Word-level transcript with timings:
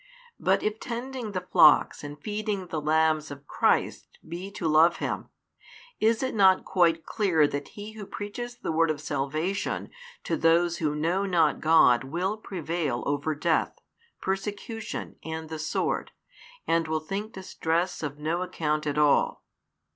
But 0.39 0.63
if 0.63 0.79
tending 0.79 1.33
the 1.33 1.41
flocks 1.51 2.03
and 2.03 2.19
feeding 2.19 2.65
the 2.65 2.81
lambs 2.81 3.29
of 3.29 3.45
Christ 3.45 4.17
be 4.27 4.49
to 4.53 4.67
love 4.67 4.97
Him, 4.97 5.29
is 5.99 6.23
it 6.23 6.33
not 6.33 6.65
quite 6.65 7.05
clear 7.05 7.45
that 7.47 7.67
he 7.77 7.91
who 7.91 8.07
preaches 8.07 8.55
the 8.57 8.71
word 8.71 8.89
of 8.89 8.99
salvation 8.99 9.91
to 10.23 10.35
those 10.35 10.77
who 10.77 10.95
know 10.95 11.27
not 11.27 11.61
God 11.61 12.03
will 12.05 12.35
prevail 12.37 13.03
over 13.05 13.35
death, 13.35 13.77
persecution, 14.19 15.17
and 15.23 15.49
the 15.49 15.59
sword, 15.59 16.09
and 16.65 16.87
will 16.87 16.99
think 16.99 17.31
distress 17.33 18.01
of 18.01 18.17
no 18.17 18.41
account 18.41 18.87
at 18.87 18.97
all? 18.97 19.43